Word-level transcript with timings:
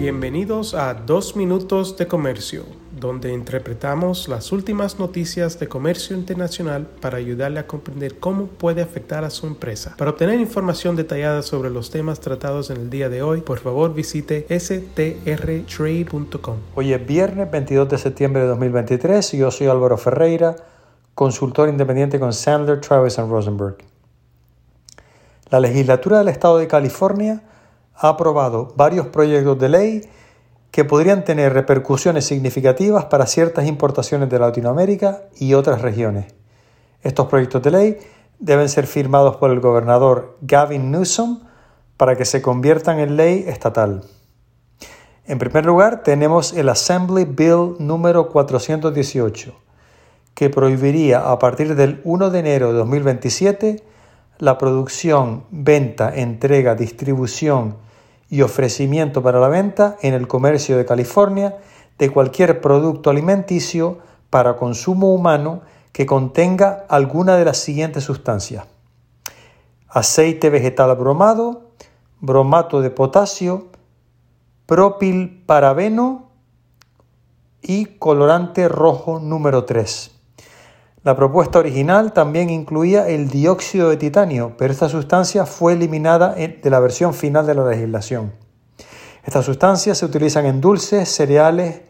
Bienvenidos 0.00 0.72
a 0.72 0.94
Dos 0.94 1.36
Minutos 1.36 1.98
de 1.98 2.06
Comercio, 2.06 2.64
donde 2.98 3.34
interpretamos 3.34 4.28
las 4.28 4.50
últimas 4.50 4.98
noticias 4.98 5.60
de 5.60 5.68
comercio 5.68 6.16
internacional 6.16 6.86
para 7.02 7.18
ayudarle 7.18 7.60
a 7.60 7.66
comprender 7.66 8.18
cómo 8.18 8.46
puede 8.46 8.80
afectar 8.80 9.24
a 9.24 9.30
su 9.30 9.46
empresa. 9.46 9.94
Para 9.98 10.12
obtener 10.12 10.40
información 10.40 10.96
detallada 10.96 11.42
sobre 11.42 11.68
los 11.68 11.90
temas 11.90 12.18
tratados 12.20 12.70
en 12.70 12.78
el 12.78 12.88
día 12.88 13.10
de 13.10 13.20
hoy, 13.22 13.42
por 13.42 13.58
favor 13.58 13.92
visite 13.92 14.46
strtrade.com. 14.58 15.66
Hoy 16.76 16.94
es 16.94 17.06
viernes 17.06 17.50
22 17.50 17.90
de 17.90 17.98
septiembre 17.98 18.40
de 18.40 18.48
2023 18.48 19.34
y 19.34 19.36
yo 19.36 19.50
soy 19.50 19.66
Álvaro 19.66 19.98
Ferreira, 19.98 20.56
consultor 21.14 21.68
independiente 21.68 22.18
con 22.18 22.32
Sandler, 22.32 22.80
Travis 22.80 23.18
Rosenberg. 23.18 23.76
La 25.50 25.60
legislatura 25.60 26.20
del 26.20 26.28
estado 26.28 26.56
de 26.56 26.68
California 26.68 27.42
ha 28.00 28.08
aprobado 28.08 28.72
varios 28.76 29.08
proyectos 29.08 29.58
de 29.58 29.68
ley 29.68 30.10
que 30.70 30.84
podrían 30.84 31.24
tener 31.24 31.52
repercusiones 31.52 32.24
significativas 32.24 33.04
para 33.06 33.26
ciertas 33.26 33.66
importaciones 33.66 34.30
de 34.30 34.38
Latinoamérica 34.38 35.24
y 35.36 35.52
otras 35.54 35.82
regiones. 35.82 36.32
Estos 37.02 37.26
proyectos 37.26 37.62
de 37.62 37.70
ley 37.70 37.98
deben 38.38 38.68
ser 38.68 38.86
firmados 38.86 39.36
por 39.36 39.50
el 39.50 39.60
gobernador 39.60 40.38
Gavin 40.40 40.90
Newsom 40.90 41.40
para 41.96 42.16
que 42.16 42.24
se 42.24 42.40
conviertan 42.40 42.98
en 42.98 43.16
ley 43.16 43.44
estatal. 43.46 44.04
En 45.26 45.38
primer 45.38 45.66
lugar, 45.66 46.02
tenemos 46.02 46.54
el 46.54 46.70
Assembly 46.70 47.26
Bill 47.26 47.76
número 47.78 48.30
418, 48.30 49.52
que 50.34 50.48
prohibiría 50.48 51.30
a 51.30 51.38
partir 51.38 51.74
del 51.74 52.00
1 52.04 52.30
de 52.30 52.38
enero 52.38 52.72
de 52.72 52.78
2027 52.78 53.84
la 54.38 54.56
producción, 54.56 55.44
venta, 55.50 56.14
entrega, 56.14 56.74
distribución, 56.74 57.76
y 58.30 58.42
ofrecimiento 58.42 59.22
para 59.22 59.40
la 59.40 59.48
venta 59.48 59.96
en 60.00 60.14
el 60.14 60.28
comercio 60.28 60.78
de 60.78 60.86
California 60.86 61.58
de 61.98 62.10
cualquier 62.10 62.60
producto 62.60 63.10
alimenticio 63.10 63.98
para 64.30 64.56
consumo 64.56 65.12
humano 65.12 65.62
que 65.92 66.06
contenga 66.06 66.86
alguna 66.88 67.36
de 67.36 67.44
las 67.44 67.58
siguientes 67.58 68.04
sustancias. 68.04 68.64
Aceite 69.88 70.48
vegetal 70.48 70.94
bromado, 70.96 71.72
bromato 72.20 72.80
de 72.80 72.90
potasio, 72.90 73.66
propilparabeno 74.66 76.30
y 77.60 77.86
colorante 77.86 78.68
rojo 78.68 79.18
número 79.18 79.64
3. 79.64 80.19
La 81.02 81.16
propuesta 81.16 81.58
original 81.58 82.12
también 82.12 82.50
incluía 82.50 83.08
el 83.08 83.28
dióxido 83.28 83.88
de 83.88 83.96
titanio, 83.96 84.54
pero 84.58 84.70
esta 84.70 84.90
sustancia 84.90 85.46
fue 85.46 85.72
eliminada 85.72 86.34
de 86.34 86.70
la 86.70 86.78
versión 86.78 87.14
final 87.14 87.46
de 87.46 87.54
la 87.54 87.66
legislación. 87.66 88.34
Estas 89.24 89.46
sustancias 89.46 89.96
se 89.96 90.04
utilizan 90.04 90.44
en 90.44 90.60
dulces, 90.60 91.08
cereales 91.08 91.80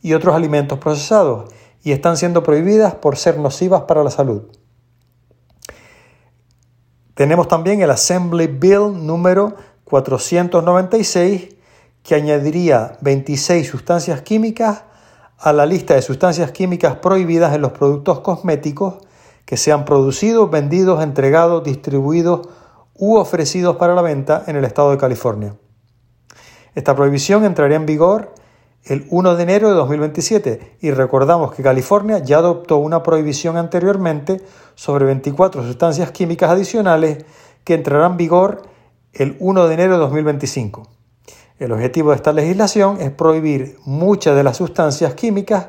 y 0.00 0.14
otros 0.14 0.34
alimentos 0.34 0.78
procesados 0.78 1.52
y 1.82 1.92
están 1.92 2.16
siendo 2.16 2.42
prohibidas 2.42 2.94
por 2.94 3.18
ser 3.18 3.38
nocivas 3.38 3.82
para 3.82 4.02
la 4.02 4.10
salud. 4.10 4.44
Tenemos 7.12 7.48
también 7.48 7.82
el 7.82 7.90
Assembly 7.90 8.46
Bill 8.46 9.06
número 9.06 9.54
496 9.84 11.56
que 12.02 12.14
añadiría 12.14 12.96
26 13.02 13.68
sustancias 13.68 14.22
químicas 14.22 14.84
a 15.38 15.52
la 15.52 15.66
lista 15.66 15.94
de 15.94 16.02
sustancias 16.02 16.52
químicas 16.52 16.96
prohibidas 16.96 17.54
en 17.54 17.62
los 17.62 17.72
productos 17.72 18.20
cosméticos 18.20 18.94
que 19.44 19.56
sean 19.56 19.84
producidos, 19.84 20.50
vendidos, 20.50 21.02
entregados, 21.02 21.62
distribuidos 21.62 22.48
u 22.94 23.16
ofrecidos 23.16 23.76
para 23.76 23.94
la 23.94 24.02
venta 24.02 24.44
en 24.46 24.56
el 24.56 24.64
estado 24.64 24.90
de 24.90 24.98
California. 24.98 25.54
Esta 26.74 26.94
prohibición 26.96 27.44
entraría 27.44 27.76
en 27.76 27.86
vigor 27.86 28.34
el 28.84 29.06
1 29.10 29.36
de 29.36 29.42
enero 29.42 29.68
de 29.68 29.74
2027 29.74 30.78
y 30.80 30.90
recordamos 30.90 31.52
que 31.54 31.62
California 31.62 32.18
ya 32.18 32.38
adoptó 32.38 32.76
una 32.78 33.02
prohibición 33.02 33.56
anteriormente 33.56 34.40
sobre 34.74 35.04
24 35.06 35.62
sustancias 35.64 36.10
químicas 36.12 36.50
adicionales 36.50 37.24
que 37.64 37.74
entrarán 37.74 38.12
en 38.12 38.16
vigor 38.16 38.62
el 39.12 39.36
1 39.40 39.68
de 39.68 39.74
enero 39.74 39.94
de 39.94 39.98
2025. 40.00 40.95
El 41.58 41.72
objetivo 41.72 42.10
de 42.10 42.16
esta 42.16 42.32
legislación 42.32 43.00
es 43.00 43.10
prohibir 43.10 43.78
muchas 43.84 44.36
de 44.36 44.44
las 44.44 44.58
sustancias 44.58 45.14
químicas 45.14 45.68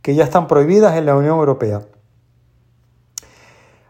que 0.00 0.14
ya 0.14 0.24
están 0.24 0.46
prohibidas 0.46 0.96
en 0.96 1.04
la 1.04 1.14
Unión 1.14 1.38
Europea. 1.38 1.82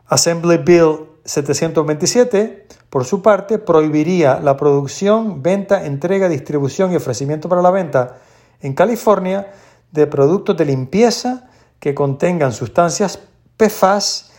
Assembly 0.06 0.58
Bill 0.58 1.06
727, 1.24 2.66
por 2.90 3.04
su 3.04 3.22
parte, 3.22 3.58
prohibiría 3.58 4.40
la 4.40 4.56
producción, 4.56 5.42
venta, 5.42 5.86
entrega, 5.86 6.28
distribución 6.28 6.92
y 6.92 6.96
ofrecimiento 6.96 7.48
para 7.48 7.62
la 7.62 7.70
venta 7.70 8.18
en 8.60 8.74
California 8.74 9.52
de 9.92 10.06
productos 10.06 10.56
de 10.56 10.64
limpieza 10.64 11.48
que 11.78 11.94
contengan 11.94 12.52
sustancias 12.52 13.20
PFAS 13.56 14.32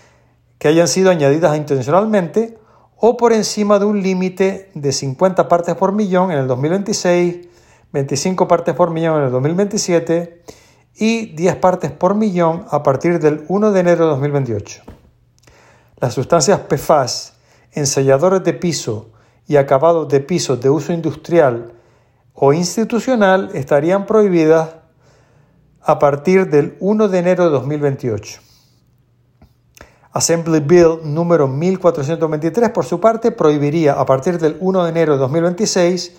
que 0.57 0.67
hayan 0.67 0.87
sido 0.87 1.11
añadidas 1.11 1.55
intencionalmente 1.55 2.57
o 2.99 3.17
por 3.17 3.33
encima 3.33 3.79
de 3.79 3.85
un 3.85 4.01
límite 4.01 4.71
de 4.73 4.91
50 4.91 5.47
partes 5.47 5.75
por 5.75 5.91
millón 5.91 6.31
en 6.31 6.39
el 6.39 6.47
2026, 6.47 7.47
25 7.93 8.47
partes 8.47 8.73
por 8.73 8.89
millón 8.89 9.19
en 9.19 9.25
el 9.25 9.31
2027 9.31 10.41
y 10.95 11.27
10 11.35 11.55
partes 11.57 11.91
por 11.91 12.15
millón 12.15 12.65
a 12.69 12.81
partir 12.81 13.19
del 13.19 13.45
1 13.47 13.71
de 13.71 13.79
enero 13.79 14.05
de 14.05 14.11
2028. 14.11 14.81
Las 15.99 16.13
sustancias 16.13 16.59
PFAS, 16.61 17.33
ensayadores 17.71 18.43
de 18.43 18.53
piso 18.53 19.11
y 19.47 19.57
acabados 19.57 20.07
de 20.09 20.19
pisos 20.19 20.59
de 20.59 20.69
uso 20.69 20.91
industrial 20.91 21.73
o 22.33 22.53
institucional 22.53 23.51
estarían 23.53 24.05
prohibidas 24.05 24.69
a 25.81 25.99
partir 25.99 26.49
del 26.49 26.75
1 26.79 27.07
de 27.07 27.19
enero 27.19 27.45
de 27.45 27.51
2028. 27.51 28.46
Assembly 30.17 30.61
Bill 30.61 31.01
número 31.03 31.47
1423, 31.47 32.71
por 32.71 32.85
su 32.85 32.99
parte, 32.99 33.31
prohibiría 33.31 33.93
a 33.93 34.05
partir 34.07 34.39
del 34.39 34.57
1 34.59 34.83
de 34.83 34.89
enero 34.89 35.13
de 35.13 35.19
2026 35.19 36.13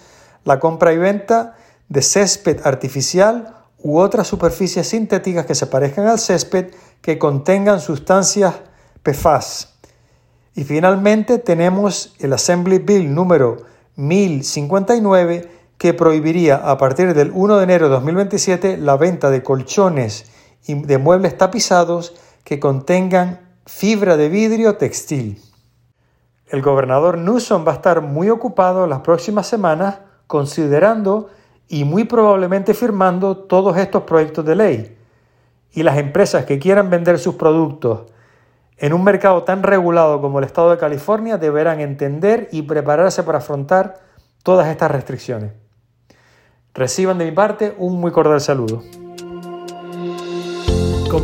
la 0.45 0.61
compra 0.61 0.93
y 0.93 0.99
venta 0.99 1.57
de 1.89 2.01
césped 2.01 2.61
artificial 2.63 3.57
u 3.83 3.99
otras 3.99 4.29
superficies 4.29 4.87
sintéticas 4.87 5.47
que 5.47 5.57
se 5.57 5.67
parezcan 5.67 6.07
al 6.07 6.21
césped 6.21 6.71
que 7.01 7.19
contengan 7.19 7.81
sustancias 7.81 8.55
PFAS. 9.03 9.75
Y 10.55 10.63
finalmente 10.63 11.39
tenemos 11.39 12.15
el 12.21 12.33
Assembly 12.33 12.79
Bill 12.79 13.13
número 13.13 13.65
1059 13.97 15.51
que 15.77 15.93
prohibiría 15.93 16.55
a 16.55 16.79
partir 16.79 17.15
del 17.15 17.33
1 17.35 17.57
de 17.57 17.65
enero 17.65 17.87
de 17.87 17.95
2027 17.95 18.77
la 18.77 18.97
venta 18.97 19.31
de 19.31 19.43
colchones 19.43 20.27
y 20.69 20.75
de 20.75 20.99
muebles 20.99 21.37
tapizados 21.37 22.15
que 22.45 22.61
contengan 22.61 23.48
fibra 23.69 24.17
de 24.17 24.31
vidrio 24.31 24.77
textil. 24.77 25.39
El 26.47 26.63
gobernador 26.63 27.19
Newsom 27.19 27.67
va 27.67 27.73
a 27.73 27.75
estar 27.75 28.01
muy 28.01 28.31
ocupado 28.31 28.87
las 28.87 29.01
próximas 29.01 29.47
semanas 29.47 29.99
considerando 30.27 31.29
y 31.69 31.85
muy 31.85 32.05
probablemente 32.05 32.73
firmando 32.73 33.37
todos 33.37 33.77
estos 33.77 34.05
proyectos 34.05 34.47
de 34.47 34.57
ley. 34.57 34.99
Y 35.71 35.83
las 35.83 35.99
empresas 35.99 36.47
que 36.47 36.59
quieran 36.59 36.89
vender 36.89 37.19
sus 37.19 37.35
productos 37.35 38.11
en 38.79 38.95
un 38.95 39.05
mercado 39.05 39.45
tan 39.45 39.63
regulado 39.63 40.23
como 40.23 40.39
el 40.39 40.47
estado 40.47 40.71
de 40.71 40.79
California 40.79 41.37
deberán 41.37 41.81
entender 41.81 42.49
y 42.51 42.63
prepararse 42.63 43.23
para 43.23 43.39
afrontar 43.39 44.01
todas 44.43 44.69
estas 44.69 44.91
restricciones. 44.91 45.53
Reciban 46.73 47.19
de 47.19 47.27
mi 47.27 47.33
parte 47.33 47.75
un 47.77 48.01
muy 48.01 48.13
cordial 48.13 48.41
saludo. 48.41 48.83